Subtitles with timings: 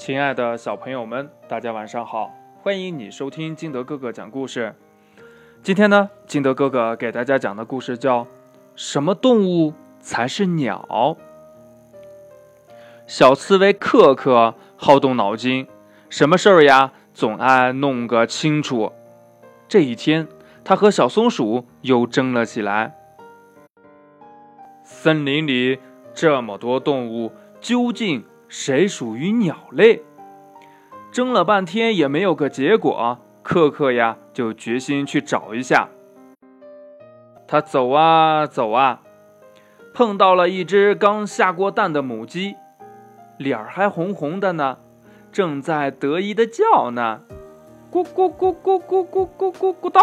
[0.00, 2.34] 亲爱的小朋友们，大家晚上好！
[2.62, 4.74] 欢迎你收听金德哥哥讲故事。
[5.62, 8.24] 今天呢，金德哥哥给大家讲的故事叫
[8.74, 10.88] 《什么动物才是鸟》。
[13.06, 15.66] 小刺猬克克好动脑筋，
[16.08, 18.94] 什么事儿呀，总爱弄个清楚。
[19.68, 20.26] 这一天，
[20.64, 22.96] 他和小松鼠又争了起来。
[24.82, 25.78] 森林里
[26.14, 28.24] 这么多动物，究竟？
[28.50, 30.02] 谁属于鸟类？
[31.12, 35.88] 争了半天也没有个结果，克克呀就决心去找一下。
[37.46, 39.02] 他走啊走啊，
[39.94, 42.56] 碰到了一只刚下过蛋的母鸡，
[43.38, 44.78] 脸儿还红红的呢，
[45.30, 47.20] 正在得意的叫呢，
[47.92, 50.00] 咕咕咕咕咕咕咕咕咕哒！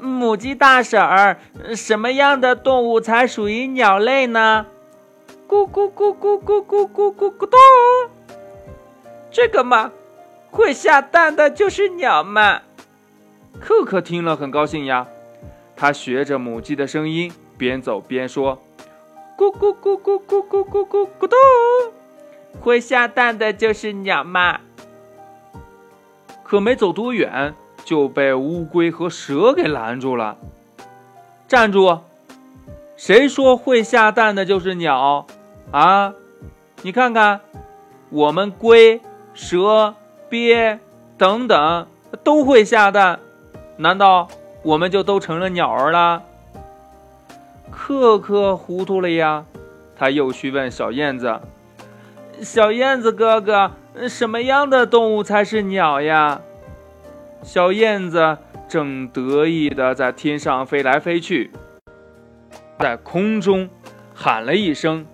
[0.00, 1.38] 母鸡大婶儿，
[1.76, 4.66] 什么样的动物才属于鸟类呢？
[5.48, 7.58] 咕咕咕咕咕咕咕咕咕咚！
[9.30, 9.92] 这个嘛，
[10.50, 12.62] 会下蛋的就是鸟嘛。
[13.60, 15.06] 可可听了很高兴呀，
[15.76, 18.58] 他学着母鸡的声音，边走边说
[19.36, 21.38] ：“咕咕咕咕咕咕咕咕咕咚！
[22.60, 24.60] 会下蛋的就是鸟嘛。”
[26.42, 30.38] 可没走多远，就被乌龟和蛇给拦住了。
[31.46, 32.00] 站住！
[32.96, 35.26] 谁说会下蛋的就是鸟？
[35.70, 36.14] 啊，
[36.82, 37.40] 你看看，
[38.10, 39.00] 我们龟、
[39.32, 39.94] 蛇、
[40.28, 40.78] 鳖
[41.18, 41.86] 等等
[42.22, 43.18] 都会下蛋，
[43.76, 44.28] 难道
[44.62, 46.22] 我们就都成了鸟儿了？
[47.70, 49.44] 克克糊涂了呀，
[49.96, 51.40] 他又去问小燕子
[52.40, 53.72] ：“小燕子哥哥，
[54.08, 56.40] 什么样的动物才是鸟呀？”
[57.42, 61.50] 小燕子正得意的在天上飞来飞去，
[62.78, 63.68] 在空中
[64.14, 65.04] 喊了一声。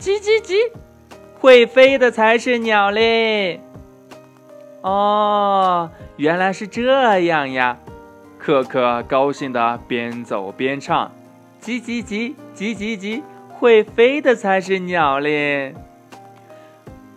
[0.00, 0.54] 叽叽叽，
[1.38, 3.60] 会飞的才是鸟嘞！
[4.80, 7.76] 哦，原来是这样呀！
[8.38, 11.12] 可可高兴的边走边唱：
[11.62, 15.74] 叽叽叽，叽叽叽，会飞的才是鸟嘞！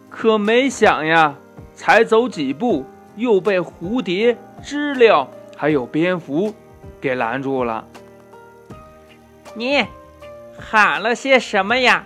[0.10, 1.36] 可没想呀，
[1.74, 6.54] 才走几步，又被蝴蝶、知了还有蝙蝠
[7.00, 7.88] 给拦住了。
[9.56, 9.86] 你
[10.60, 12.06] 喊了些什么呀？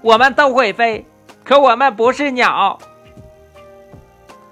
[0.00, 1.06] 我们都会飞，
[1.44, 2.78] 可我们不是鸟。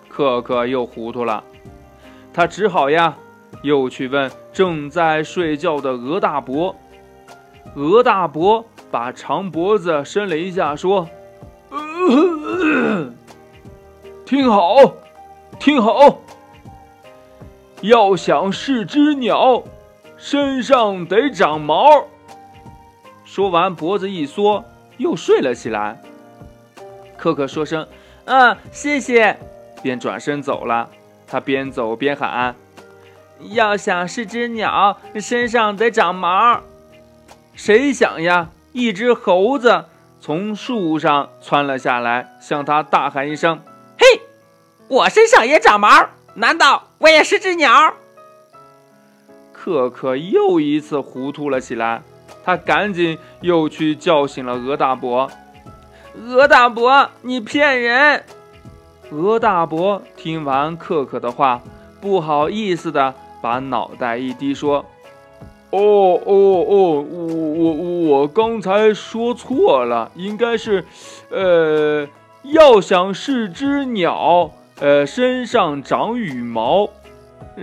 [0.08, 1.44] 可可又糊涂了，
[2.32, 3.16] 他只好呀，
[3.62, 6.74] 又去问正在睡觉的鹅大伯。
[7.74, 11.06] 鹅大伯把长脖子伸了一下，说
[14.24, 14.76] ：“听好，
[15.58, 16.18] 听好，
[17.82, 19.62] 要想是只鸟，
[20.16, 22.04] 身上得长毛。”
[23.26, 24.64] 说完，脖子一缩。
[24.98, 26.00] 又睡了起来。
[27.16, 27.86] 可可说声
[28.26, 29.38] “嗯，谢谢”，
[29.82, 30.88] 便转身走了。
[31.26, 32.54] 他边走边喊
[33.52, 36.60] ：“要想是只鸟，身上得长毛。”
[37.54, 38.48] 谁想呀？
[38.72, 39.86] 一只猴子
[40.20, 43.62] 从树上窜了下来，向他大喊一声
[43.98, 44.20] ：“嘿，
[44.88, 45.88] 我身上也长毛，
[46.34, 47.94] 难道我也是只鸟？”
[49.52, 52.02] 可可又一次糊涂了起来。
[52.46, 55.28] 他赶紧又去叫醒了鹅大伯。
[56.14, 58.24] 鹅大伯，你骗人！
[59.10, 61.60] 鹅大伯听完可可的话，
[62.00, 63.12] 不好意思的
[63.42, 64.84] 把脑袋一低，说
[65.70, 67.72] ：“哦哦哦，我我
[68.08, 70.84] 我刚才说错了，应该是，
[71.30, 72.06] 呃，
[72.44, 76.88] 要想是只鸟，呃，身上长羽毛，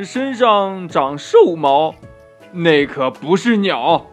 [0.04, 1.96] 身上长兽毛，
[2.52, 4.08] 那可不是鸟。”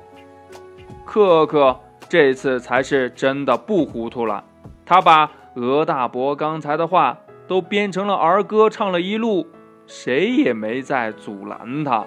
[1.11, 4.45] 克克这次才是真的不糊涂了，
[4.87, 9.49] 他把鹅大伯刚才的话都编成了儿歌，唱了一路，
[9.89, 12.07] 谁也没再阻拦他。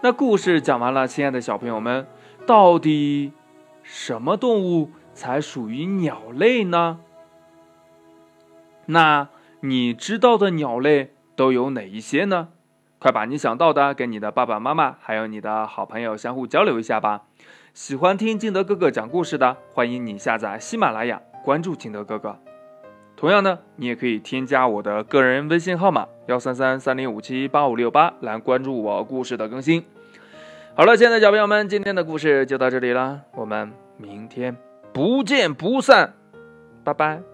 [0.00, 2.06] 那故事讲完了，亲爱的小朋友们，
[2.46, 3.32] 到底
[3.82, 7.00] 什么动物才属于鸟类呢？
[8.86, 9.28] 那
[9.60, 12.48] 你知道的鸟类都有哪一些呢？
[13.00, 17.22] 快把你想到的跟你的爸爸妈妈还有你的好朋友相互交流一下吧。
[17.72, 22.38] 喜欢听金德哥哥讲故事的，欢迎你下载喜马拉雅，关注金德哥哥。
[23.16, 29.82] 同样呢，你也可以添加我的个人微信号码幺三三三零五七八五六八来关注我故事的更新。
[30.74, 34.54] 好了，亲爱的小朋友们，今天的故事就到这里了，我们明天
[34.92, 36.12] 不见不散，
[36.84, 37.29] 拜拜。